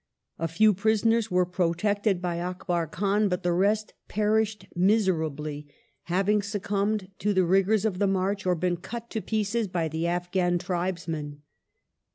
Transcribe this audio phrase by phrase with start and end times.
[0.39, 5.67] A few prisonei s were protected by Akbar Khan, but the rest perished miserably,
[6.05, 10.05] having succumbed to the rigoui*s of the march or been cut to pieces by the
[10.05, 11.43] Afghjin tribesmen.